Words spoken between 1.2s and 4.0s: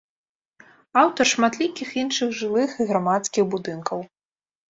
шматлікіх іншых жылых і грамадскіх будынкаў.